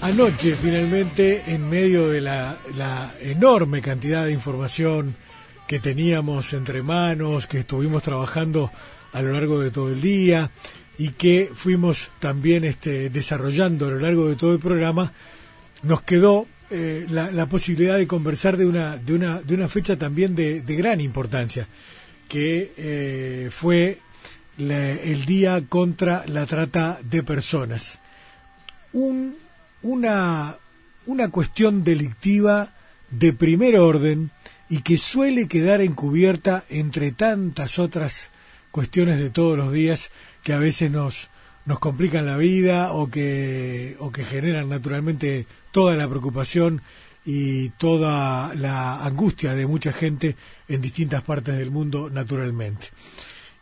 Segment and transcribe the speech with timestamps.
[0.00, 2.56] Anoche, finalmente, en medio de la,
[3.20, 5.16] enorme cantidad de información
[5.66, 8.70] que teníamos entre manos, que estuvimos trabajando
[9.12, 10.52] a lo largo de todo el día
[10.98, 15.12] y que fuimos también este, desarrollando a lo largo de todo el programa,
[15.82, 20.36] nos quedó eh, la, posibilidad de conversar de una, de una, de una fecha también
[20.36, 21.66] de, gran importancia,
[22.28, 23.98] que eh, fue
[24.58, 27.98] el Día contra la Trata de Personas.
[28.92, 29.47] Un
[29.82, 30.56] una,
[31.06, 32.74] una cuestión delictiva
[33.10, 34.30] de primer orden
[34.68, 38.30] y que suele quedar encubierta entre tantas otras
[38.70, 40.10] cuestiones de todos los días
[40.42, 41.28] que a veces nos,
[41.64, 46.82] nos complican la vida o que, o que generan naturalmente toda la preocupación
[47.24, 50.36] y toda la angustia de mucha gente
[50.66, 52.86] en distintas partes del mundo naturalmente.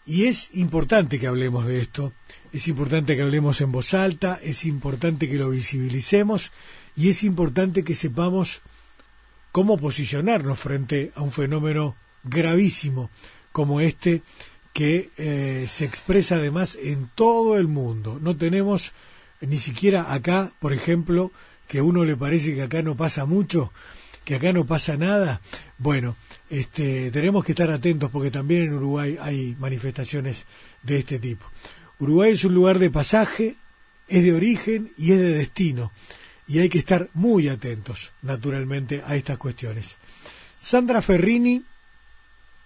[0.06, 2.12] Y es importante que hablemos de esto,
[2.52, 6.52] es importante que hablemos en voz alta, es importante que lo visibilicemos
[6.94, 8.62] y es importante que sepamos
[9.50, 13.10] cómo posicionarnos frente a un fenómeno gravísimo
[13.50, 14.22] como este
[14.72, 18.18] que eh, se expresa además en todo el mundo.
[18.20, 18.92] No tenemos
[19.40, 21.32] ni siquiera acá, por ejemplo,
[21.66, 23.72] que a uno le parece que acá no pasa mucho,
[24.26, 25.40] que acá no pasa nada.
[25.78, 26.16] Bueno,
[26.50, 30.46] este, tenemos que estar atentos porque también en Uruguay hay manifestaciones
[30.82, 31.46] de este tipo.
[32.00, 33.54] Uruguay es un lugar de pasaje,
[34.08, 35.92] es de origen y es de destino.
[36.48, 39.96] Y hay que estar muy atentos, naturalmente, a estas cuestiones.
[40.58, 41.62] Sandra Ferrini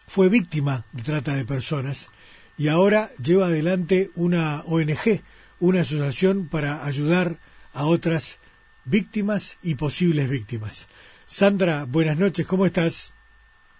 [0.07, 2.09] fue víctima de trata de personas
[2.57, 5.21] y ahora lleva adelante una ONG,
[5.61, 7.37] una asociación para ayudar
[7.75, 8.39] a otras
[8.87, 10.89] víctimas y posibles víctimas.
[11.31, 13.13] Sandra, buenas noches, ¿cómo estás?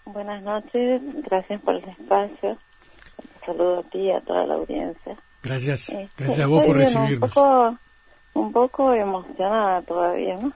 [0.05, 2.51] Buenas noches, gracias por el espacio.
[2.51, 5.17] Un saludo a ti y a toda la audiencia.
[5.43, 7.35] Gracias, este, gracias a vos por recibirnos.
[7.35, 7.77] Un poco,
[8.35, 10.53] un poco emocionada todavía, ¿no?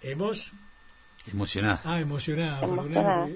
[0.00, 0.54] ¿Hemos?
[1.30, 1.82] Emocionada.
[1.84, 3.28] Ah, emocionada.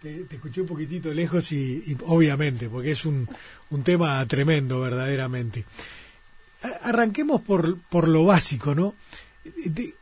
[0.00, 3.28] te, escuché un poquitito lejos y, obviamente, porque es un,
[3.68, 5.66] un tema tremendo verdaderamente.
[6.82, 8.94] Arranquemos por, por lo básico, ¿no?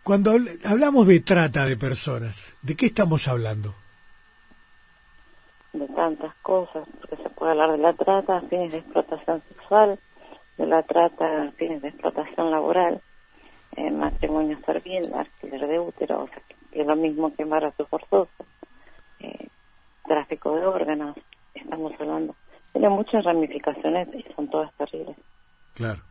[0.02, 3.74] Cuando hablamos de trata de personas, ¿de qué estamos hablando?
[5.72, 9.98] De tantas cosas, porque se puede hablar de la trata a fines de explotación sexual,
[10.56, 13.02] de la trata a fines de explotación laboral,
[13.76, 18.46] eh, matrimonio servil, alquiler de útero, o sea, que es lo mismo que embarazo forzoso,
[19.20, 19.48] eh,
[20.06, 21.16] tráfico de órganos,
[21.54, 22.34] estamos hablando.
[22.72, 25.16] Tiene muchas ramificaciones y son todas terribles.
[25.74, 26.02] Claro.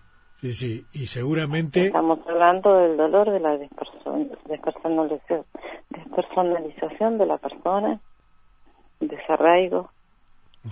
[0.41, 1.87] Sí, sí, y seguramente...
[1.87, 5.45] Estamos hablando del dolor de la despersonalización,
[5.89, 7.99] despersonalización de la persona,
[8.99, 9.89] desarraigo,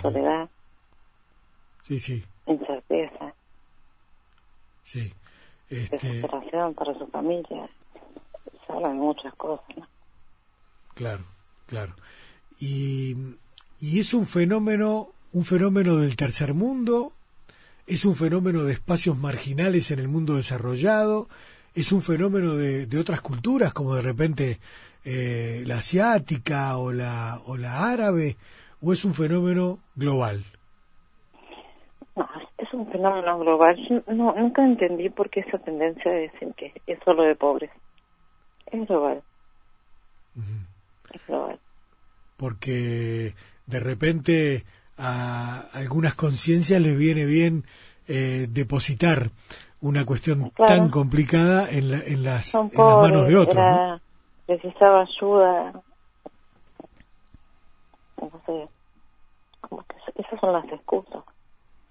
[0.02, 0.50] soledad,
[1.84, 2.24] sí, sí.
[2.46, 3.34] incerteza,
[4.84, 5.14] sí.
[5.70, 6.08] Este...
[6.08, 7.70] desesperación para su familia.
[8.68, 9.88] Se hablan muchas cosas, ¿no?
[10.94, 11.24] Claro,
[11.66, 11.94] claro.
[12.60, 13.16] Y,
[13.80, 17.14] y es un fenómeno, un fenómeno del tercer mundo
[17.88, 21.28] es un fenómeno de espacios marginales en el mundo desarrollado,
[21.76, 24.60] es un fenómeno de, otras culturas, como de repente
[25.04, 28.38] eh, la asiática o la, o la árabe,
[28.82, 30.44] o es un fenómeno global?
[32.16, 33.78] No, es un fenómeno global.
[34.08, 37.72] no, nunca entendí por qué esa tendencia de decir que es solo de pobres.
[38.68, 39.22] Es global.
[41.14, 41.60] Es global.
[42.38, 43.34] Porque
[43.66, 44.66] de repente
[44.98, 47.64] a algunas conciencias les viene bien
[48.08, 49.32] eh, depositar
[49.82, 53.56] una cuestión tan complicada en, en, las, manos de otros.
[53.56, 54.00] ¿no?
[54.48, 55.74] Necesitaba ayuda.
[59.62, 61.24] como que esas son las excusas.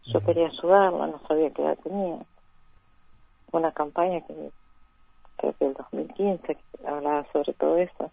[0.06, 2.18] Yo quería ayudarla, no sabía qué edad tenía.
[3.52, 4.50] Una campaña que
[5.36, 8.10] creo que el 2015 que hablaba sobre todo eso.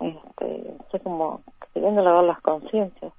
[0.00, 3.12] Este, sé como queriendo lavar las conciencias.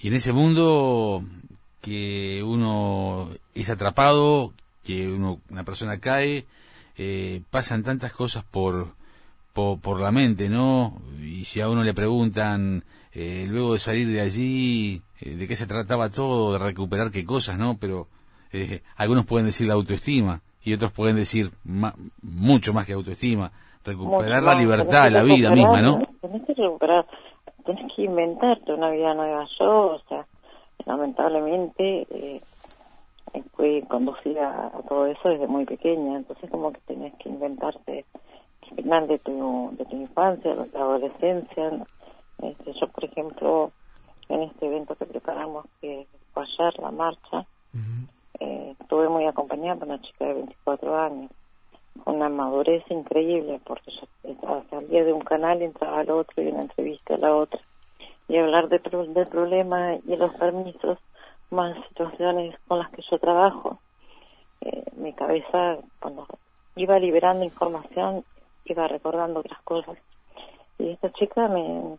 [0.00, 1.24] Y en ese mundo
[1.80, 4.52] que uno es atrapado,
[4.84, 6.46] que uno, una persona cae,
[6.96, 8.88] eh, pasan tantas cosas por,
[9.52, 11.00] por, la mente, ¿no?
[11.20, 15.56] Y si a uno le preguntan, eh, luego de salir de allí, eh, de qué
[15.56, 17.76] se trataba todo, de recuperar qué cosas, ¿no?
[17.78, 18.08] Pero
[18.96, 21.50] algunos pueden decir la autoestima y otros pueden decir
[22.22, 23.52] mucho más que autoestima,
[23.84, 26.00] recuperar la libertad, la vida misma, ¿no?
[27.74, 29.46] Tienes que inventarte una vida nueva.
[29.58, 30.26] Yo, o sea,
[30.86, 32.42] lamentablemente eh,
[33.54, 38.06] fui conducida a todo eso desde muy pequeña, entonces como que tenés que inventarte
[38.70, 41.86] el final de tu, de tu infancia, de tu adolescencia.
[42.40, 43.72] Este, yo, por ejemplo,
[44.30, 47.46] en este evento que preparamos, que fue ayer, la marcha,
[48.40, 51.30] eh, estuve muy acompañada por una chica de 24 años,
[52.04, 57.14] una madurez increíble, porque yo salía de un canal entraba al otro y una entrevista
[57.14, 57.60] a la otra,
[58.28, 60.98] y hablar de, del problema y los permisos,
[61.50, 63.78] más situaciones con las que yo trabajo.
[64.60, 66.26] Eh, mi cabeza, cuando
[66.76, 68.24] iba liberando información,
[68.64, 69.96] iba recordando otras cosas.
[70.78, 71.96] Y esta chica me,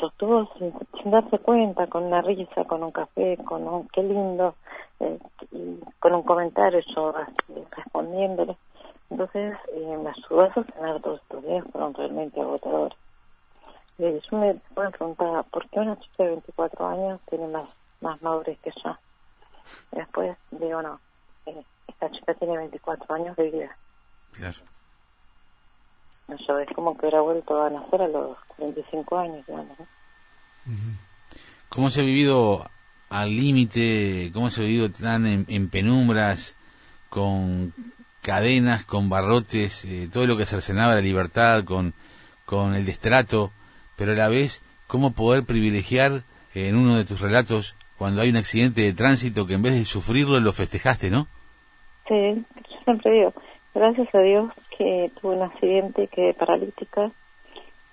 [0.00, 0.72] sostuvo sin,
[1.10, 4.54] darse cuenta, con una risa, con un café, con un qué lindo,
[5.00, 5.18] eh,
[5.52, 7.14] y con un comentario yo
[7.76, 8.56] respondiéndole.
[9.10, 12.98] Entonces eh, me ayudó a sostener todos estos días, fueron realmente agotadores.
[13.98, 17.68] Y yo me, preguntaba, ¿por qué una chica de 24 años tiene más,
[18.00, 18.96] más madurez que yo?
[19.92, 21.00] Y después digo, no,
[21.46, 23.76] eh, esta chica tiene 24 años de vida.
[24.32, 24.58] Claro.
[26.46, 29.78] Yo es como que hubiera vuelto a nacer a los 45 años, digamos.
[31.70, 32.66] ¿Cómo se ha vivido
[33.08, 34.30] al límite?
[34.32, 36.54] ¿Cómo se ha vivido tan en, penumbras,
[37.08, 37.72] con
[38.28, 41.94] cadenas, con barrotes, eh, todo lo que cercenaba la libertad, con,
[42.44, 43.52] con el destrato,
[43.96, 48.36] pero a la vez, cómo poder privilegiar en uno de tus relatos cuando hay un
[48.36, 51.26] accidente de tránsito que en vez de sufrirlo lo festejaste, ¿no?
[52.06, 53.32] Sí, yo siempre digo,
[53.74, 57.10] gracias a Dios que tuve un accidente que paralítica,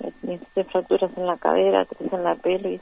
[0.02, 2.82] eh, fracturas en la cadera, tres en la pelvis,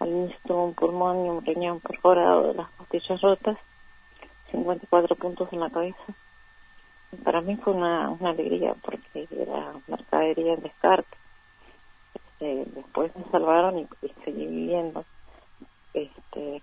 [0.00, 3.58] al inicio tuve un pulmón y un riñón perforado de las costillas rotas,
[4.52, 6.14] 54 puntos en la cabeza.
[7.24, 11.16] Para mí fue una, una alegría porque era mercadería en descarte.
[12.14, 15.04] Este, después me salvaron y, y seguí viviendo
[15.94, 16.62] este,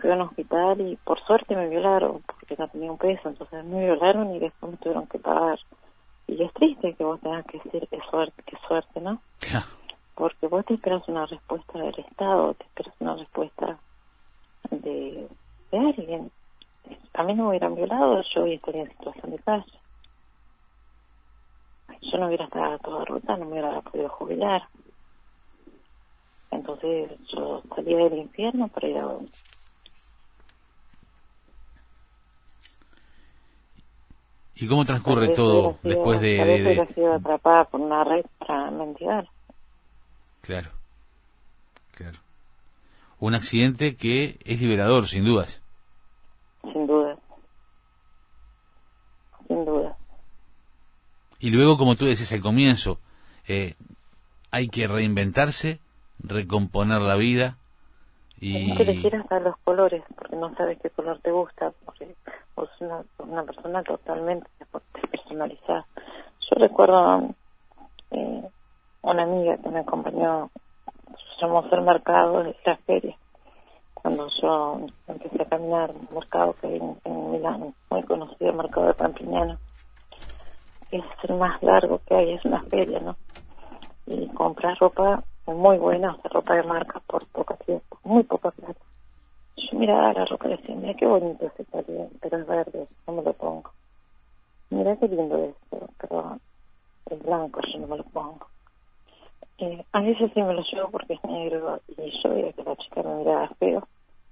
[0.00, 3.64] fui a un hospital y por suerte me violaron porque no tenía un peso, entonces
[3.64, 5.58] me violaron y después me tuvieron que pagar.
[6.26, 9.20] Y es triste que vos tengas que decir qué suerte, qué suerte, ¿no?
[10.14, 13.78] Porque vos te esperas una respuesta del Estado, te esperas una respuesta
[14.70, 15.28] de,
[15.70, 16.30] de alguien.
[17.14, 19.72] A mí no me hubieran violado, yo hoy estaría en situación de calle.
[22.02, 24.62] Yo no hubiera estado toda ruta, no me hubiera podido jubilar.
[26.50, 29.18] Entonces yo salía del infierno para ir a
[34.56, 36.94] ¿Y cómo transcurre todo después de, de, de...
[36.94, 39.28] sido atrapada por una red para mendigar.
[40.42, 40.70] Claro,
[41.92, 42.18] claro.
[43.18, 45.63] Un accidente que es liberador, sin dudas.
[46.72, 47.16] Sin duda.
[49.48, 49.96] Sin duda.
[51.38, 52.98] Y luego, como tú decís al comienzo,
[53.46, 53.74] eh,
[54.50, 55.80] hay que reinventarse
[56.18, 57.58] recomponer la vida
[58.40, 58.72] y...
[58.72, 62.14] No quieras dar los colores, porque no sabes qué color te gusta, porque
[62.56, 64.48] vos una, una persona totalmente
[65.10, 65.86] personalizada.
[66.40, 67.34] Yo recuerdo
[68.10, 68.42] eh,
[69.02, 70.50] una amiga que me acompañó,
[71.40, 73.16] llamó el mercado de la feria,
[74.04, 78.88] cuando yo empecé a caminar un mercado que hay en, Milán, muy conocido el mercado
[78.88, 79.58] de Pampiñano.
[80.90, 83.16] Es el más largo que hay, es una feria, ¿no?
[84.06, 88.78] Y comprar ropa muy buena, ropa de marca por poco tiempo, muy poca plata.
[89.56, 93.14] Yo miraba la ropa y decía, mira qué bonito ese talón, pero es verde, no
[93.14, 93.70] me lo pongo.
[94.68, 96.38] Mira qué lindo esto, pero
[97.10, 98.46] es blanco, yo no me lo pongo.
[99.56, 102.76] Eh, a veces sí me lo llevo porque es negro y yo veía que la
[102.76, 103.88] chica me miraba feo.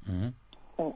[0.07, 0.35] En,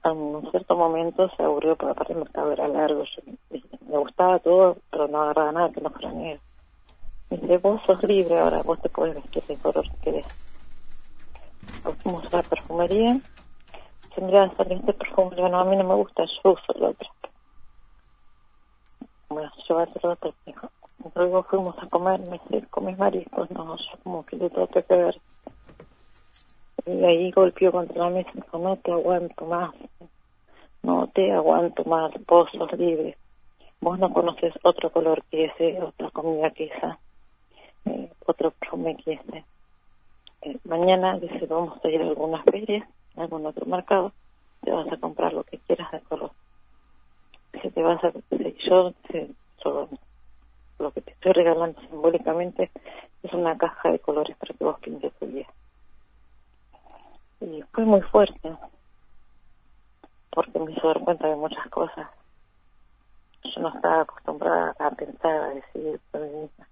[0.04, 3.04] un cierto momento se aburrió porque aparte el mercado era largo.
[3.50, 6.12] me gustaba todo, pero no agarraba nada que no fuera.
[7.30, 10.26] Dice, vos sos libre ahora, vos te puedes vestir de color que querés.
[12.02, 13.18] Fuimos a la perfumería.
[14.14, 15.36] Se mira, salió este perfume.
[15.36, 17.08] no, a mí no me gusta, yo uso el otro.
[19.28, 20.34] Bueno, llévate el otro.
[21.14, 22.66] Luego fuimos a comer, me dice,
[22.96, 23.50] mariscos.
[23.50, 25.20] No, yo como que le tengo que ver.
[26.86, 29.74] Y ahí golpeó contra la mesa y dijo, no te aguanto más.
[30.82, 33.16] No te aguanto más, vos sos libre.
[33.80, 36.98] Vos no conoces otro color que ese, otra comida que esa
[37.86, 39.44] eh, otro perfume que este.
[40.42, 44.12] Eh, mañana dice vamos a ir a alguna feria, a algún otro mercado,
[44.62, 46.32] te vas a comprar lo que quieras de color.
[47.62, 48.12] Si te vas a,
[48.68, 48.92] yo,
[49.64, 49.88] yo
[50.78, 52.70] lo que te estoy regalando simbólicamente
[53.22, 55.46] es una caja de colores para que vos pintes tu día.
[57.40, 58.56] Y fue muy fuerte,
[60.30, 62.08] porque me hizo dar cuenta de muchas cosas.
[63.44, 66.66] Yo no estaba acostumbrada a pensar, a decidir por mí misma.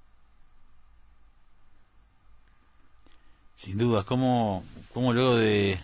[3.56, 5.78] Sin duda, ¿cómo, cómo luego de,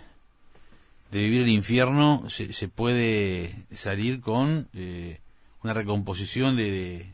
[1.10, 5.20] de vivir el infierno se, se puede salir con eh,
[5.62, 7.06] una recomposición de,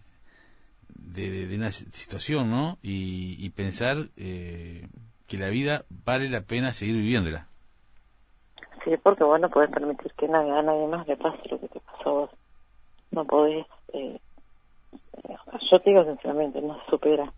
[0.88, 2.78] de, una situación, ¿no?
[2.82, 4.86] Y, pensar eh,
[5.26, 7.48] que la vida vale la pena seguir viviéndola.
[8.86, 11.66] Sí, porque vos no podés permitir que nadie, a nadie más le pase lo que
[11.66, 12.30] te pasó a vos.
[13.10, 13.66] No podés.
[13.92, 14.20] Eh,
[15.24, 15.36] eh
[15.68, 17.32] yo te digo sinceramente, no se supera.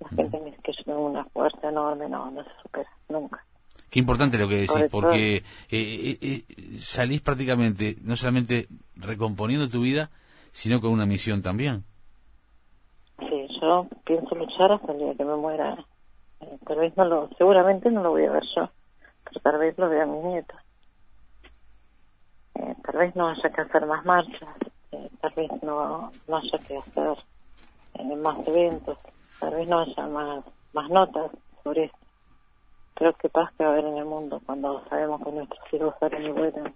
[0.00, 3.42] La gente me dice que yo tengo una fuerza enorme, no, no se supera, nunca.
[3.90, 9.80] Qué importante lo que decís, porque eh, eh, eh, salís prácticamente no solamente recomponiendo tu
[9.80, 10.10] vida,
[10.52, 11.84] sino con una misión también.
[13.20, 15.82] Sí, yo pienso luchar hasta el día que me muera.
[16.66, 18.68] Tal vez no lo, seguramente no lo voy a ver yo,
[19.24, 20.54] pero tal vez lo vea mi nieto.
[22.54, 24.48] Eh, tal vez no haya que hacer más marchas,
[24.92, 27.16] eh, tal vez no, no haya que hacer
[28.16, 28.98] más eventos,
[29.40, 31.30] tal vez no haya más, más notas
[31.62, 31.98] sobre esto.
[32.94, 35.94] Creo que paz que va a haber en el mundo cuando sabemos que nuestros hijos
[35.98, 36.74] salen y vuelan.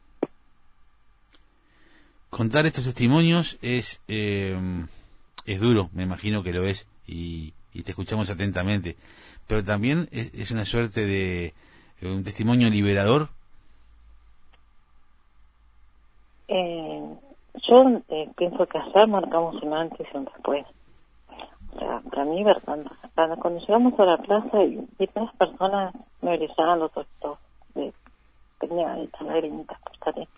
[2.31, 8.31] Contar estos testimonios es, es duro, me imagino que lo es, y, y te escuchamos
[8.31, 8.97] atentamente
[9.49, 11.55] pero también es, una suerte de
[12.03, 13.31] un testimonio liberador.
[16.49, 17.17] Eh,
[17.69, 20.67] yo eh, pienso que allá marcamos un antes y un después.
[21.75, 26.37] O sea, para mí, verdad, cuando llegamos a la plaza y, y tres personas me
[26.39, 27.39] brillaban los ojos,
[27.75, 27.93] eh,
[28.59, 30.29] tenía estas lagrimitas por.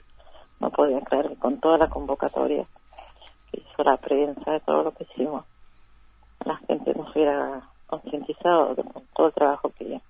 [0.59, 2.67] No podía creer que con toda la convocatoria
[3.51, 5.45] que hizo la prensa de todo lo que hicimos,
[6.45, 10.03] la gente nos hubiera concientizado de todo el trabajo que es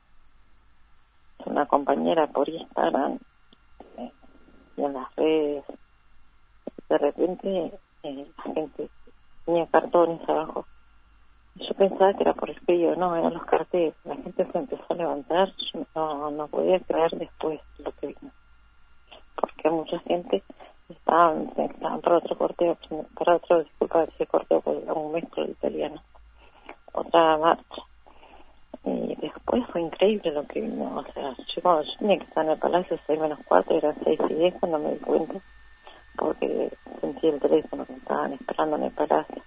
[1.47, 3.19] una compañera por Instagram
[3.99, 4.12] eh,
[4.76, 5.64] y en las redes
[6.90, 8.90] de repente eh, la gente
[9.47, 10.66] tenía cartones abajo
[11.54, 14.85] yo pensaba que era por el frío no eran los carteles la gente se empezó
[14.88, 18.32] a levantar yo no, no podía creer después lo que vino
[19.40, 20.42] porque mucha gente
[20.90, 22.76] estaban, estaban para otro corteo
[23.18, 26.02] para otro disculpa ese corteo un mezclo italiano
[26.92, 27.82] otra marcha.
[28.85, 30.97] Y después fue increíble lo que vino.
[30.97, 34.35] O sea, yo tenía que estar en el palacio, 6 menos 4, eran 6 y
[34.35, 35.35] 10 cuando me di cuenta,
[36.20, 39.42] porque sentí el teléfono que me estaban esperando en el palacio.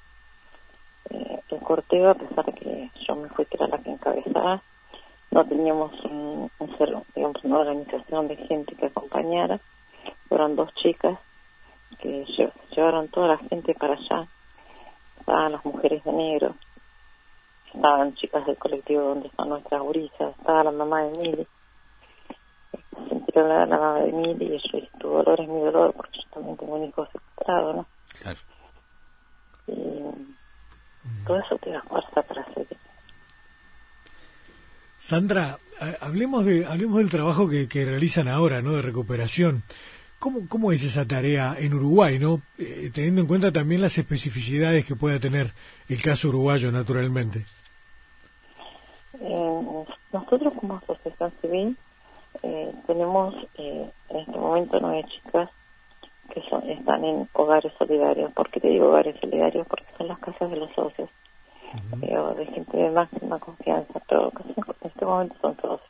[1.12, 4.64] Eh, el corteo, a pesar de que yo me fui que era la que encabezaba,
[5.30, 9.60] no teníamos un, un digamos, una organización de gente que acompañara.
[10.28, 11.20] Fueron dos chicas
[12.00, 12.26] que
[12.76, 14.28] llevaron toda la gente para allá.
[15.20, 16.56] Estaban las mujeres de negro,
[17.72, 21.48] estaban chicas del colectivo donde están nuestras gurisas, estaba la mamá de Mili.
[23.10, 26.30] Sentieron la, la mamá de Mili y yo tu dolor es mi dolor porque yo
[26.34, 27.86] también tengo un hijo secuestrado, ¿no?
[28.22, 28.40] Claro.
[29.68, 32.78] Y todo eso te da fuerza para seguir.
[34.98, 35.58] Sandra,
[36.00, 38.74] hablemos de hablemos del trabajo que, que realizan ahora, ¿no?
[38.74, 39.64] De recuperación.
[40.20, 42.42] ¿Cómo, ¿Cómo es esa tarea en Uruguay, no?
[42.58, 45.54] Eh, teniendo en cuenta también las especificidades que pueda tener
[45.90, 47.46] el caso uruguayo, naturalmente.
[49.20, 51.78] Eh, nosotros como asociación civil
[52.54, 55.50] eh, tenemos eh, en este momento nueve chicas
[56.32, 58.32] que son, están en hogares solidarios.
[58.34, 59.66] ¿Por qué te digo hogares solidarios?
[59.68, 61.10] Porque son las casas de los socios,
[62.00, 65.82] de gente de máxima confianza, pero en este momento son todos.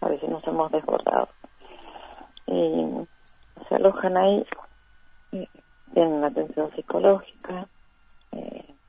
[0.00, 1.28] A veces nos hemos desbordado.
[2.46, 3.06] Y
[3.68, 4.44] se alojan ahí,
[5.94, 7.68] tienen atención psicológica,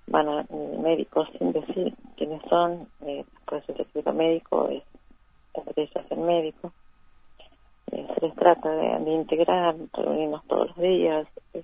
[0.07, 0.45] van a
[0.81, 4.83] médicos sin decir quiénes son, eh, después el secreto médico es
[5.75, 6.71] ellas el médico.
[7.91, 11.63] Eh, se les trata de, integrar, reunirnos todos los días, eh,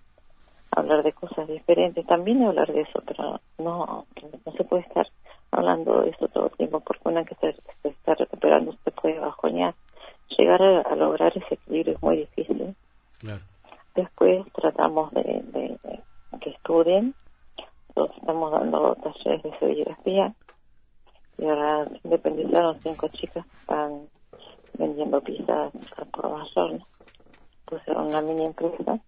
[0.72, 4.06] hablar de cosas diferentes, también hablar de eso, pero no,
[4.46, 5.08] no se puede estar
[5.52, 9.74] hablando de eso todo el tiempo, porque una que se, está recuperando se puede bajonear.
[10.38, 12.76] Llegar a, lograr ese equilibrio es muy difícil.
[13.96, 15.80] Después tratamos de, de
[16.42, 17.16] que estudien,
[18.18, 20.34] estamos dando talleres de serigrafía
[21.38, 24.08] y ahora se independizaron cinco chicas que están
[24.78, 25.72] vendiendo pizzas
[26.12, 26.88] por mayor, ¿no?
[27.66, 29.00] Pusieron una mini empresa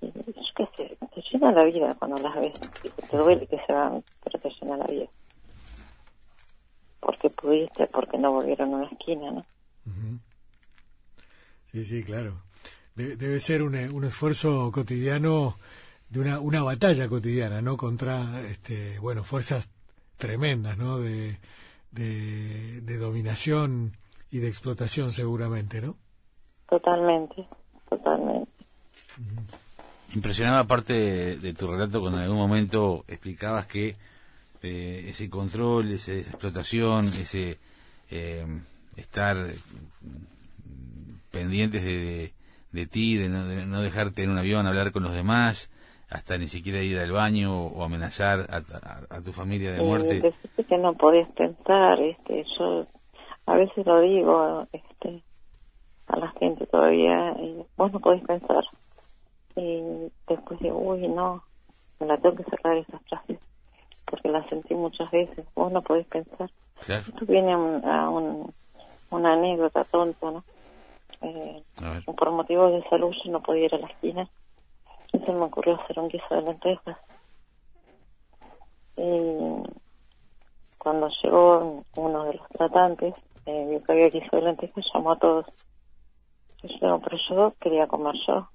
[0.00, 2.60] y yo te llena la vida cuando las ves,
[3.10, 5.06] te duele que se van, pero te llena la vida.
[7.00, 9.44] Porque pudiste, porque no volvieron a una esquina, ¿no?
[11.66, 12.42] Sí, sí, claro.
[12.94, 15.56] debe ser un, un esfuerzo cotidiano
[16.08, 17.76] de una, una batalla cotidiana, ¿no?
[17.76, 19.68] Contra, este, bueno, fuerzas
[20.16, 20.98] tremendas, ¿no?
[20.98, 21.38] De,
[21.90, 23.96] de, dominación
[24.30, 25.96] y de explotación seguramente, ¿no?
[26.68, 27.46] Totalmente,
[27.88, 28.50] totalmente.
[30.14, 33.96] Impresionaba parte de, tu relato cuando en algún momento explicabas que
[34.62, 37.58] eh, ese control, esa explotación, ese
[38.10, 38.46] eh,
[38.96, 39.36] estar
[41.30, 42.32] pendientes de,
[42.72, 45.70] de, ti, de no, de no, dejarte en un avión hablar con los demás,
[46.14, 50.34] hasta ni siquiera ir al baño o amenazar a, tu familia de muerte.
[50.56, 52.86] Eh, que no podés pensar, este, yo
[53.46, 55.22] a veces lo digo, este,
[56.06, 58.64] a la gente todavía, y vos no podés pensar.
[59.56, 59.82] Y
[60.28, 61.42] después digo, uy, no,
[61.98, 63.40] me la tengo que cerrar esas frases,
[64.08, 66.48] porque la sentí muchas veces, vos no podés pensar.
[66.80, 68.54] Esto viene a, un,
[69.10, 70.44] una anécdota tonta, ¿no?
[71.22, 71.62] Eh,
[72.04, 74.28] por motivos de salud yo no podía ir a la esquina
[75.24, 76.98] se me ocurrió hacer un guiso de lentejas.
[78.96, 79.62] Y
[80.78, 83.14] cuando llegó uno de los tratantes,
[83.46, 85.46] eh, vio que había guiso de lentejas, llamó a todos.
[86.62, 88.48] Y yo, pero yo quería comer yo.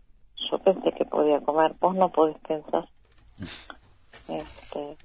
[0.50, 2.88] Yo pensé que podía comer, vos no podés pensar.
[4.28, 4.96] Este,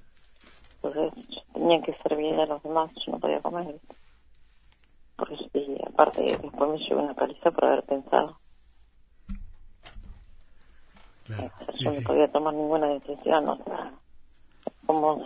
[0.83, 3.75] entonces yo tenía que servir a los demás, yo no podía comer.
[5.15, 8.37] Porque, y aparte, después me llevé una paliza por haber pensado.
[11.27, 13.91] Yo no podía tomar ninguna decisión, o sea,
[14.85, 15.23] como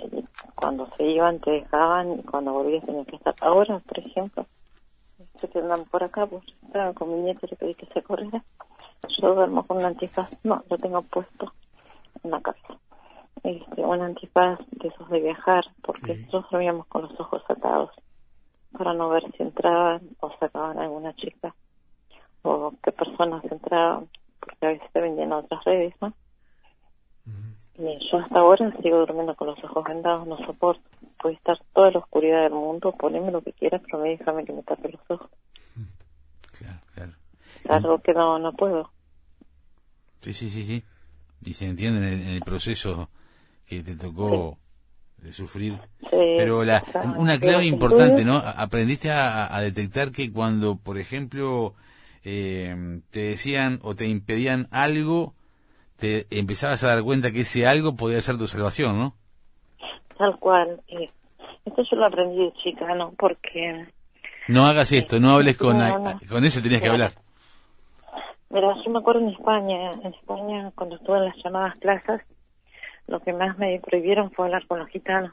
[0.55, 3.35] cuando se iban te dejaban y cuando volvías tenías que estar.
[3.41, 4.45] Ahora, por ejemplo,
[5.47, 6.43] que andan por acá, pues
[6.95, 8.43] con mi nieto le pedí que se corriera.
[9.21, 11.53] Yo duermo con un antifaz, no, lo tengo puesto
[12.23, 12.77] en la casa.
[13.43, 17.91] Este, un antifaz de esos de viajar, porque nosotros dormíamos con los ojos atados
[18.77, 21.55] para no ver si entraban o sacaban a alguna chica
[22.41, 24.07] o qué personas entraban,
[24.39, 26.13] porque a veces te vendían otras redes, ¿no?
[27.79, 30.83] Y yo hasta ahora sigo durmiendo con los ojos vendados, no soporto.
[31.21, 34.51] Puede estar toda la oscuridad del mundo, poneme lo que quieras, pero me déjame que
[34.51, 35.29] me tape los ojos.
[36.57, 37.13] Claro, claro.
[37.69, 38.91] Algo que no, no puedo.
[40.19, 40.83] Sí, sí, sí, sí.
[41.45, 43.09] Y se entiende en el, proceso
[43.65, 44.57] que te tocó
[45.17, 45.79] de sufrir.
[46.11, 46.83] Pero la,
[47.15, 48.37] una clave importante, ¿no?
[48.37, 51.75] Aprendiste a, a, detectar que cuando, por ejemplo,
[52.23, 55.33] eh, te decían o te impedían algo,
[55.97, 59.15] te empezabas a dar cuenta que ese algo podía ser tu salvación, ¿no?
[60.17, 60.81] Tal cual.
[60.87, 61.09] Eh,
[61.65, 63.13] esto yo lo aprendí de chica, ¿no?
[63.17, 63.87] Porque...
[64.47, 65.77] No hagas esto, no hables con...
[66.27, 67.11] Con eso tenías que hablar.
[68.49, 72.21] Mira, yo me acuerdo en España, en España cuando estuve en las llamadas plazas,
[73.05, 75.31] lo que más me prohibieron fue hablar con los gitanos.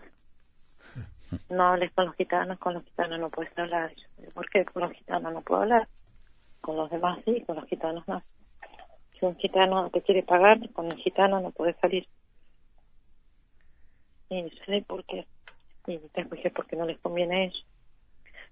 [1.51, 3.93] No hables con los gitanos, con los gitanos no puedes hablar.
[4.33, 5.89] ¿Por qué con los gitanos no puedo hablar?
[6.67, 8.21] Con los demás sí, con los gitanos no.
[9.13, 12.09] Si un gitano te quiere pagar, con el gitano no puedes salir.
[14.31, 15.29] Y sé por qué.
[15.87, 17.65] Y después dije porque no les conviene a ellos.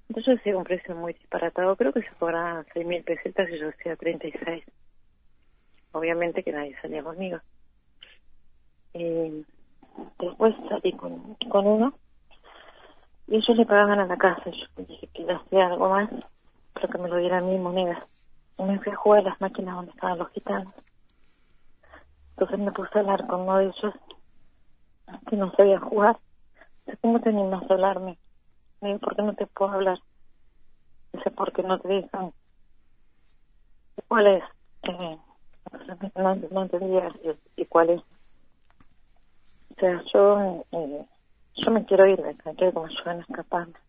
[0.09, 1.75] Entonces yo un precio muy disparatado.
[1.75, 4.65] Creo que se cobraban seis mil pesetas y yo hacía 36.
[5.91, 7.41] Obviamente que nadie salía conmigo.
[8.93, 9.45] Y
[10.21, 11.99] después salí con, con uno
[13.27, 14.45] y ellos le pagaban a la casa.
[14.53, 16.09] Yo dije que hacía algo más,
[16.75, 18.03] pero que me lo diera a mí monedas
[18.59, 20.75] y me fui a jugar a las máquinas donde estaban los gitanos.
[22.31, 23.95] Entonces me puse a hablar con uno de ellos
[25.29, 26.19] que no sabía jugar.
[27.01, 28.19] ¿cómo te a hablarme?
[28.81, 29.99] Me ¿por qué no te puedo hablar?
[31.13, 32.33] Dice, ¿por qué no te dejan?
[34.09, 34.45] ¿Cuál es?
[34.83, 35.19] Eh,
[36.17, 37.11] no, no entendía
[37.57, 38.01] y, cuál es.
[38.01, 41.07] O sea, yo, eh,
[41.55, 43.84] yo me quiero ir de quiero me ayuden a escaparme.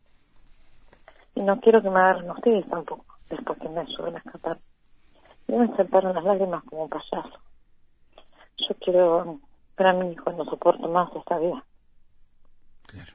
[1.35, 4.57] Y no quiero que me agarren ustedes tampoco después que me ayuden a escapar.
[5.47, 7.39] Y me saltaron las lágrimas como un payaso.
[8.57, 9.39] Yo quiero
[9.77, 11.63] ver a mi hijo, no soporto más esta vida.
[12.87, 13.13] Claro.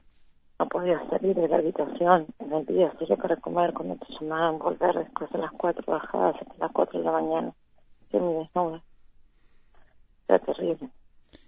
[0.59, 4.59] No podía salir de la habitación en el día, solo para comer cuando te llamaban,
[4.59, 7.53] volver después de las cuatro bajadas hasta las cuatro de la mañana.
[8.13, 8.83] Yo me desnuda.
[10.27, 10.89] Era terrible.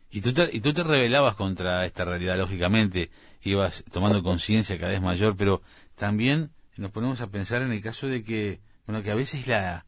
[0.10, 3.10] Y tú, te, y tú te rebelabas contra esta realidad, lógicamente,
[3.42, 5.62] ibas tomando conciencia cada vez mayor, pero
[5.96, 9.86] también nos ponemos a pensar en el caso de que, bueno, que a veces la,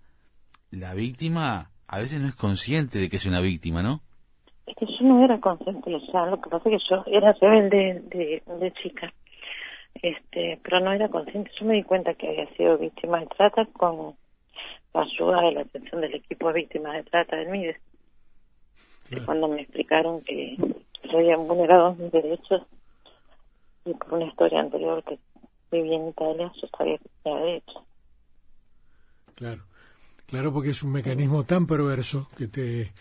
[0.71, 4.01] la víctima a veces no es consciente de que es una víctima, ¿no?
[4.65, 8.01] Es que yo no era consciente ya, lo que pasa es que yo era rebelde
[8.09, 9.13] de, de chica,
[9.93, 11.51] este, pero no era consciente.
[11.59, 14.15] Yo me di cuenta que había sido víctima de trata con
[14.93, 17.77] la ayuda y la atención del equipo de víctimas de trata del MIDES.
[19.25, 20.57] Cuando me explicaron que
[21.03, 22.63] se habían vulnerado mis derechos
[23.85, 25.19] y por una historia anterior que
[25.75, 27.85] viví en Italia, yo sabía que se había hecho.
[29.35, 29.63] Claro,
[30.27, 32.91] claro, porque es un mecanismo tan perverso que te,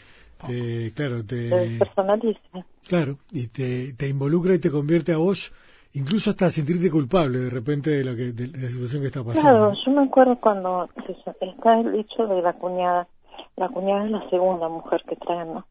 [0.95, 1.79] claro, te...
[1.79, 2.67] personaliza.
[2.87, 5.53] Claro, y te, te involucra y te convierte a vos
[5.95, 9.49] incluso hasta sentirte culpable de repente de lo que de, la situación que está pasando.
[9.49, 13.09] Claro, yo me acuerdo cuando está el dicho de la cuñada,
[13.57, 15.67] la cuñada es la segunda mujer que traen, ¿no?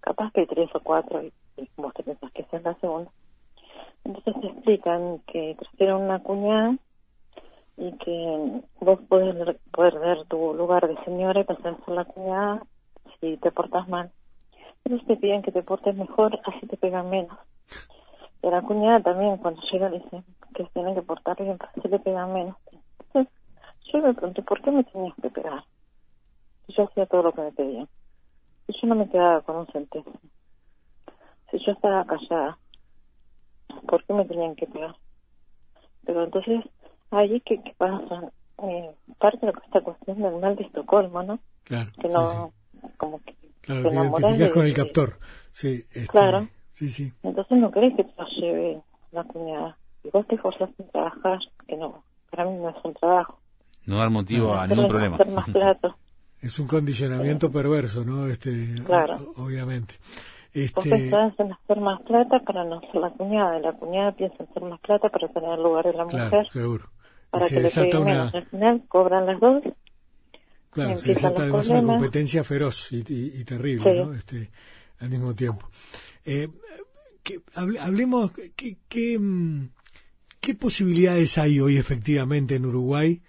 [0.00, 1.32] Capaz que hay tres o cuatro y,
[1.76, 3.10] vos te pensás que esa es la segunda.
[4.06, 6.76] Entonces te explican que trajeron una cuñada
[7.76, 12.04] y que vos podés poder ver tu lugar de señora y pasar a ser la
[12.04, 12.62] cuñada
[13.18, 14.12] si te portas mal.
[14.84, 17.36] Entonces te piden que te portes mejor, así te pegan menos.
[18.44, 21.98] Y a la cuñada también, cuando llega, dicen que tienen que portar bien, así le
[21.98, 22.56] pegan menos.
[23.00, 23.32] Entonces,
[23.92, 25.64] Yo me pregunté, ¿por qué me tenías que pegar?
[26.66, 27.88] Si yo hacía todo lo que me pedían.
[28.66, 30.20] Si yo no me quedaba con un centésimo.
[31.50, 32.56] Si yo estaba callada.
[33.82, 34.96] ¿Por qué me tenían que pegar?
[36.04, 36.60] Pero entonces,
[37.10, 41.38] allí que, que pasa, eh, parte de esta cuestión del mal de Estocolmo, ¿no?
[41.64, 41.90] Claro.
[42.00, 42.52] Que no,
[42.96, 45.18] como que Claro, te identificas de- con el captor.
[45.52, 46.48] Sí, este, Claro.
[46.74, 47.12] Sí, sí.
[47.22, 49.78] Entonces no querés que te lo lleve la cuñada.
[50.04, 53.40] Y vos te esforzás en trabajar, que no, para mí no es un trabajo.
[53.86, 55.16] No dar motivo a ningún problema.
[55.16, 55.96] Hacer más plato.
[56.40, 58.26] Es un condicionamiento perverso, ¿no?
[58.28, 59.32] Este, Claro.
[59.36, 59.94] o- Obviamente.
[60.74, 64.36] Vos Este, pensás en hacer más plata para no ser la cuñada, la cuñada piensa
[64.40, 66.84] en hacer más plata para tener el lugar de la claro, mujer, seguro.
[66.88, 68.34] Y para se que desata una, menos.
[68.34, 69.62] Al final cobran las dos,
[70.70, 71.96] claro, se desata además una problemas.
[72.00, 73.98] competencia feroz y, y- y terrible, Sí.
[73.98, 74.14] ¿no?
[74.14, 74.50] Este,
[75.00, 75.68] al mismo tiempo.
[76.24, 76.48] Eh,
[77.22, 79.68] que, hable- hablemos, ¿qué, qué, mm,
[80.40, 83.20] ¿qué posibilidades hay hoy efectivamente en Uruguay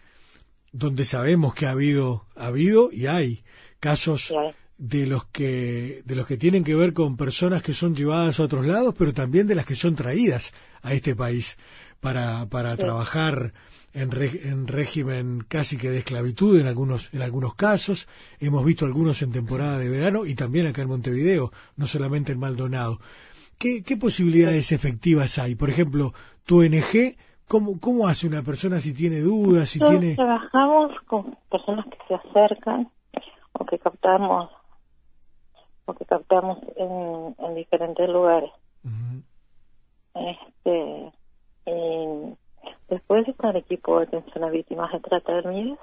[0.72, 3.44] donde sabemos que ha habido, ha habido y hay
[3.80, 7.96] casos hay- de los que de los que tienen que ver con personas que son
[7.96, 11.58] llevadas a otros lados, pero también de las que son traídas a este país
[12.00, 12.82] para para Sí.
[12.84, 13.54] trabajar
[13.94, 18.08] en, re- en régimen casi que de esclavitud en algunos en algunos casos.
[18.40, 22.40] Hemos visto algunos en temporada de verano y también acá en Montevideo, no solamente en
[22.40, 23.00] Maldonado.
[23.58, 25.56] ¿Qué, qué posibilidades efectivas hay?
[25.56, 26.14] Por ejemplo,
[26.46, 27.16] tu ONG,
[27.48, 30.16] ¿cómo, ¿cómo hace una persona si tiene dudas, si Nosotros tiene...
[30.16, 32.92] trabajamos con personas que se acercan
[33.54, 34.52] o que captamos
[35.88, 38.52] o que captamos en, en diferentes lugares.
[40.14, 41.12] Este,
[41.66, 42.36] y
[42.90, 45.80] después está el equipo de atención a víctimas de trata de miles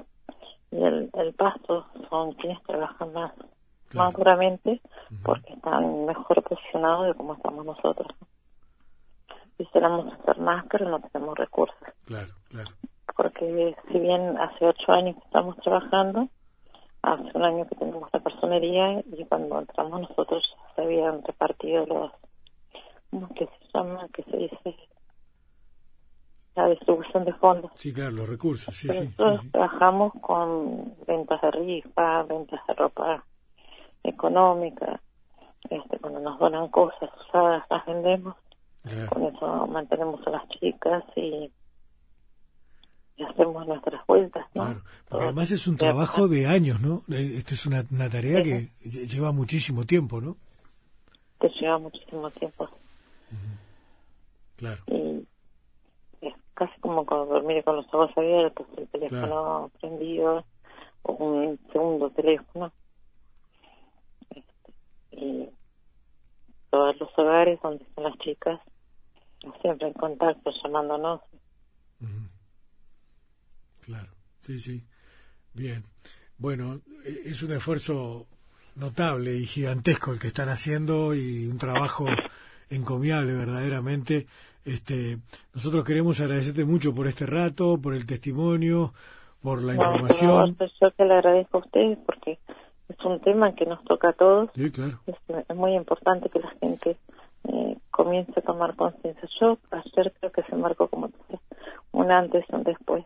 [0.70, 3.32] y el, el pasto son quienes trabajan más,
[3.88, 4.08] Claro.
[4.10, 4.80] más duramente
[5.22, 8.08] porque están mejor posicionados de como estamos nosotros.
[9.56, 11.76] Quisiéramos hacer más, pero no tenemos recursos.
[12.06, 12.70] Claro, claro.
[13.16, 16.28] Porque si bien hace ocho años que estamos trabajando,
[17.12, 20.42] hace un año que tenemos la personería y cuando entramos nosotros
[20.74, 22.12] se habían repartido los,
[23.10, 24.08] ¿cómo que se llama?
[24.12, 24.76] que se dice?
[26.54, 27.70] La distribución de fondos.
[27.74, 29.50] Sí, claro, los recursos, sí, Pero sí, sí, nosotros sí.
[29.50, 33.24] trabajamos con ventas de rifa, ventas de ropa
[34.04, 35.00] económica,
[35.70, 38.36] este, cuando nos donan cosas usadas las vendemos,
[38.82, 39.08] Claro.
[39.10, 41.50] con eso mantenemos a las chicas y,
[43.16, 44.64] y hacemos nuestras vueltas, ¿no?
[44.64, 47.02] Claro, porque además es un trabajo de años, ¿no?
[47.14, 48.44] Eh, Esta es una, una tarea Sí.
[48.44, 50.36] que lle- lleva muchísimo tiempo, ¿no?
[51.40, 52.68] que lleva muchísimo tiempo
[54.56, 55.26] Claro, y
[56.22, 60.44] es casi como con dormir con los ojos abiertos, el teléfono prendido
[61.02, 62.72] o un segundo teléfono.
[64.30, 64.72] Este,
[65.10, 65.48] y
[66.70, 68.60] todos los hogares donde están las chicas,
[69.60, 71.20] siempre en contacto, llamándonos.
[73.84, 74.08] Claro,
[74.42, 74.82] sí, sí.
[75.52, 75.84] Bien.
[76.38, 78.26] Bueno, eh, es un esfuerzo
[78.76, 82.06] notable y gigantesco el que están haciendo y un trabajo
[82.70, 84.26] encomiable verdaderamente.
[84.64, 85.18] Este,
[85.54, 88.94] nosotros queremos agradecerte mucho por este rato, por el testimonio,
[89.42, 90.54] por la No, información.
[90.56, 92.38] pero yo que le agradezco a ustedes porque
[92.88, 94.50] es un tema que nos toca a todos.
[94.54, 95.00] Sí, claro.
[95.06, 95.16] Es,
[95.48, 96.96] es muy importante que la gente
[97.44, 99.28] eh, comience a tomar conciencia.
[99.40, 101.10] Yo ayer creo que se marcó como
[101.92, 103.04] un antes y un después.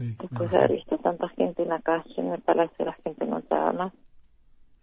[0.00, 2.94] Sí, me Después de haber visto tanta gente en la calle, en el palacio, la
[3.04, 3.92] gente no entraba más.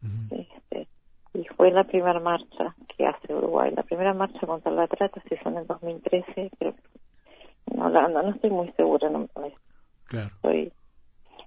[0.04, 0.36] Ujú.
[0.36, 0.88] Este,
[1.34, 3.74] y fue la primera marcha que hace Uruguay.
[3.76, 6.82] La primera marcha contra la trata se hizo en el 2013, creo que
[7.74, 8.22] en Holanda.
[8.22, 9.52] No estoy muy segura, no, no
[10.06, 10.28] Claro.
[10.36, 10.72] estoy...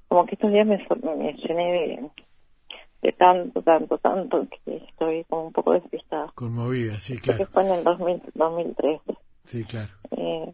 [0.09, 0.77] Como que estos días me,
[1.17, 2.11] me llené de,
[3.03, 6.33] de tanto, tanto, tanto que estoy como un poco despistada.
[6.35, 7.53] Conmovida, sí, Creo que claro.
[7.53, 9.01] fue en el 2000, 2013.
[9.45, 9.93] Sí, claro.
[10.11, 10.53] Eh,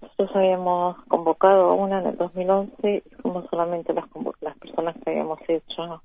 [0.00, 4.06] nosotros habíamos convocado a una en el 2011 y fuimos solamente las,
[4.40, 6.02] las personas que habíamos hecho,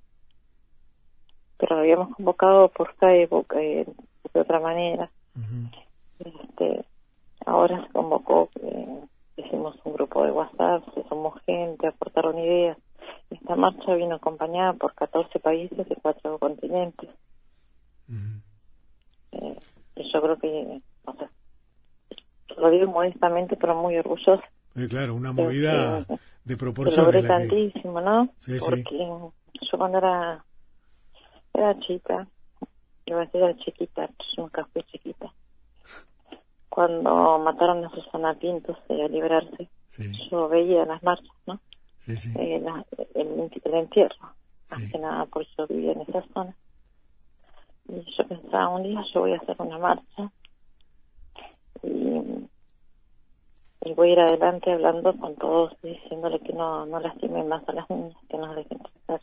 [1.57, 3.85] pero habíamos convocado por Facebook eh,
[4.33, 5.09] de otra manera.
[5.35, 5.69] Ujú.
[6.19, 6.85] Este,
[7.45, 9.05] ahora se convocó, eh,
[9.37, 12.77] hicimos un grupo de WhatsApp, se sumó gente, aportaron ideas.
[13.29, 17.09] Esta marcha vino acompañada por 14 países de cuatro continentes.
[19.31, 19.59] Eh,
[19.95, 20.81] y yo creo que,
[22.65, 24.43] lo digo modestamente, pero muy orgullosa.
[24.75, 26.15] Eh, claro, una Sí, movida sí.
[26.43, 27.03] de proporciones.
[27.05, 28.29] logré que- tantísimo, ¿no?
[28.39, 28.65] Sí, sí.
[28.65, 28.97] Porque
[29.61, 30.45] yo cuando era,
[31.53, 32.27] era chica,
[33.05, 35.31] iba a era chiquita, nunca fui chiquita.
[36.69, 41.59] Cuando mataron a Susana Pintos eh, a librarse, Sí, yo veía las marchas, ¿no?
[41.99, 42.33] sí, sí.
[42.37, 44.75] Eh, la- el, el entierro, Sí.
[44.81, 46.55] más que nada porque yo vivía en esa zona.
[47.87, 50.31] Y yo pensaba, un día yo voy a hacer una marcha
[51.83, 52.49] y,
[53.85, 57.73] y voy a ir adelante hablando con todos, diciéndole que no, no lastimen más a
[57.73, 59.21] las niñas, que no dejen crecer.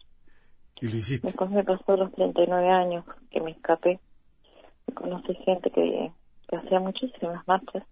[0.81, 1.27] Y lo hiciste.
[1.27, 3.99] Después me pasó los 39 años que me escapé
[4.87, 6.13] y conocí gente que,
[6.49, 7.83] que hacía muchísimas marchas,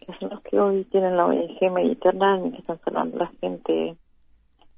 [0.00, 3.96] que son los que hoy tienen la ONG Mediterránea, que están salvando a la gente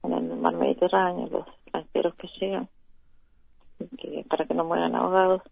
[0.02, 2.68] en el mar Mediterráneo, los extranjeros que llegan,
[3.96, 5.42] que, para que no mueran ahogados.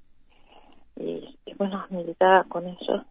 [0.96, 3.02] Y, y bueno, militaba con ellos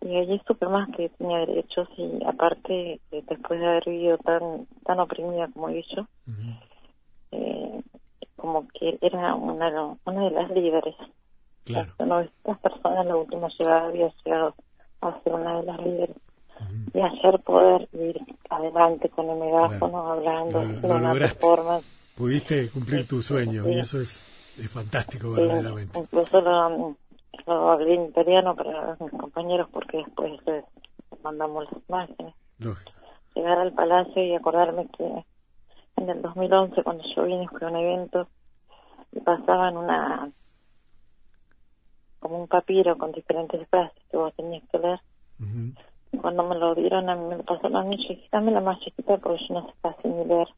[0.00, 5.00] y allí supe más que tenía derechos y aparte después de haber vivido tan tan
[5.00, 6.06] oprimida como he dicho
[7.32, 7.82] eh,
[8.36, 10.94] como que era una una de las líderes
[11.64, 11.92] Claro.
[11.98, 14.54] no estas personas la última llegada había llegado
[15.02, 16.16] a ser una de las líderes
[16.94, 20.12] y ayer poder ir adelante con el megáfono Claro.
[20.12, 23.78] hablando Lo- haciendo lo una performance Pudiste cumplir tu sueño y Sí.
[23.80, 25.98] eso es, es fantástico Sí, verdaderamente.
[26.00, 26.96] incluso lo,
[27.46, 30.64] lo hablé en italiano para mis compañeros porque después les
[31.22, 32.34] mandamos las imágenes.
[32.58, 32.92] Lógico.
[33.34, 35.24] llegar al palacio y acordarme que
[35.96, 38.28] en el 2011 cuando yo vine fue un evento
[39.12, 40.30] y pasaban una
[42.20, 45.00] como un papiro con diferentes frases que vos tenías que leer.
[46.10, 48.50] Y cuando me lo dieron a mí me lo pasaron a mí yo dije dame
[48.50, 50.48] la más chiquita porque yo no sé casi ni leer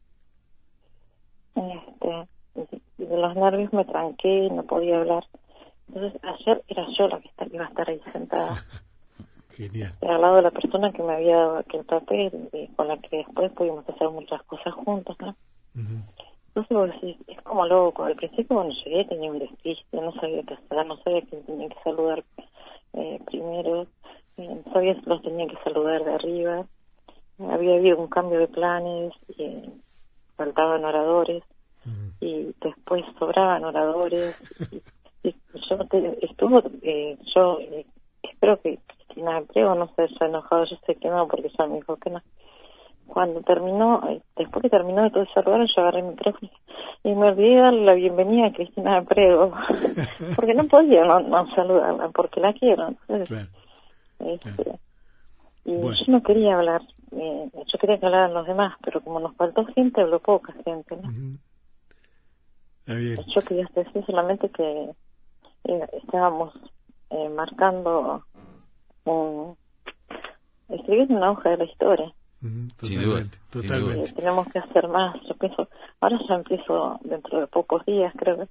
[1.55, 2.27] este
[2.97, 5.25] y de los nervios me tranqué y no podía hablar
[5.93, 8.65] entonces ayer era yo la que iba a estar ahí sentada
[9.55, 9.93] Genial.
[10.01, 13.17] al lado de la persona que me había dado aquel papel y con la que
[13.17, 15.35] después pudimos hacer muchas cosas juntos, ¿no?
[15.75, 16.01] Ujú.
[16.47, 20.43] Entonces vos decís, es como loco, al principio cuando llegué tenía un despiste, no sabía
[20.43, 22.23] qué hacer, no sabía quién tenía que saludar
[22.93, 23.87] eh, primero,
[24.37, 26.65] eh, no sabía si los tenía que saludar de arriba,
[27.39, 29.69] había habido un cambio de planes, y
[30.35, 31.43] faltaban oradores
[32.19, 34.35] y después sobraban oradores
[34.71, 34.81] y
[35.23, 37.85] yo te- estuvo eh, yo eh,
[38.23, 41.75] espero que Cristina Prego no se haya enojado yo sé que no porque ya me
[41.75, 42.21] dijo que no
[43.07, 46.51] cuando terminó eh, después que terminó de todo ese lugar yo agarré el micrófono
[47.03, 49.53] y me olvidé darle la bienvenida a Cristina Prego
[50.35, 53.47] porque no podía no, no saludarla porque la quiero entonces, Claro.
[54.19, 54.79] este,
[55.65, 55.97] y Bueno.
[55.97, 56.81] yo no quería hablar
[57.11, 60.95] eh, yo quería que hablaran los demás pero como nos faltó gente habló poca gente
[60.97, 61.11] ¿no?
[62.79, 63.19] Está bien.
[63.35, 64.89] Yo quería decir solamente que
[65.63, 66.53] eh, estábamos
[67.09, 68.25] eh, marcando
[69.05, 69.55] un,
[70.69, 72.13] escribiendo una hoja de la historia.
[72.41, 72.87] Totalmente.
[72.87, 74.13] sin Eh, Totalmente.
[74.13, 75.15] tenemos que hacer más.
[75.27, 75.67] Yo pienso,
[75.99, 78.47] ahora ya empiezo dentro de pocos días, creo que,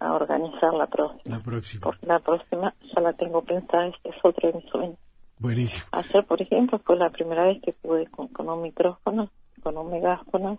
[0.00, 1.36] a organizar la próxima.
[1.36, 1.80] La próxima.
[1.82, 4.98] Porque la próxima ya la tengo pensada, este es otro de mis sueños.
[5.38, 5.86] Buenísimo.
[5.92, 9.28] Ayer, por ejemplo, fue la primera vez que pude con, con un micrófono,
[9.62, 10.58] con un megáfono,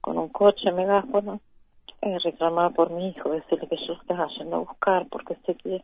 [0.00, 1.40] con un coche megáfono,
[2.02, 5.82] eh, reclamar por mi hijo, decirle que yo estaba yendo a buscar, porque sé que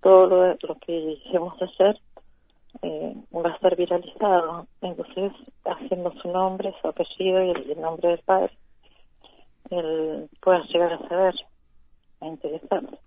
[0.00, 2.00] todo lo, lo que hicimos ayer
[2.82, 4.66] eh, va a ser viralizado.
[4.80, 5.32] Entonces,
[5.64, 8.52] haciendo su nombre, su apellido y el, el nombre del padre,
[9.70, 11.34] él pueda llegar a saber,
[12.20, 12.98] a interesarse.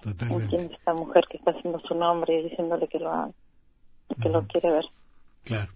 [0.00, 0.56] ¿Quién Totalmente.
[0.56, 3.30] es esta mujer que está haciendo su nombre y diciéndole que lo haga,
[4.20, 4.84] que lo quiere ver?
[5.44, 5.70] Claro.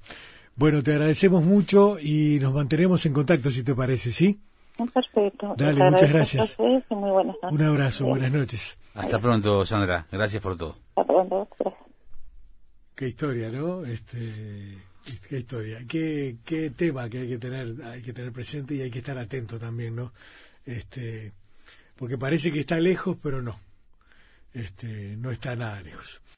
[0.57, 4.41] Bueno, te agradecemos mucho y nos mantenemos en contacto, si te parece, ¿sí?
[4.77, 5.55] Perfecto.
[5.57, 6.57] Dale, muchas gracias.
[6.59, 7.53] y muy buenas noches.
[7.59, 8.11] Un abrazo, Bien.
[8.11, 8.79] buenas noches.
[8.95, 10.07] Hasta pronto, Sandra.
[10.11, 10.77] Gracias por todo.
[10.97, 11.49] Hasta pronto.
[11.59, 11.83] Gracias.
[12.95, 13.85] Qué historia, ¿no?
[13.85, 14.79] Este,
[15.29, 18.91] qué historia, qué, qué tema que hay que tener, hay que tener presente y hay
[18.91, 20.13] que estar atento también, ¿no?
[20.65, 21.33] Este,
[21.97, 23.59] porque parece que está lejos, pero no.
[24.53, 26.23] Este, no está nada lejos.